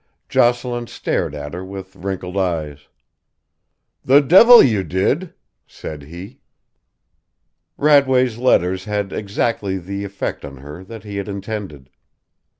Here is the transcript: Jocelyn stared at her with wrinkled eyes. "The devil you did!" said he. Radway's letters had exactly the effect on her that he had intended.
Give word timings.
Jocelyn 0.29 0.87
stared 0.87 1.35
at 1.35 1.53
her 1.53 1.63
with 1.63 1.95
wrinkled 1.95 2.35
eyes. 2.35 2.87
"The 4.03 4.19
devil 4.19 4.63
you 4.63 4.83
did!" 4.83 5.35
said 5.67 6.01
he. 6.01 6.39
Radway's 7.77 8.39
letters 8.39 8.85
had 8.85 9.13
exactly 9.13 9.77
the 9.77 10.03
effect 10.03 10.43
on 10.43 10.57
her 10.57 10.83
that 10.85 11.03
he 11.03 11.17
had 11.17 11.27
intended. 11.27 11.91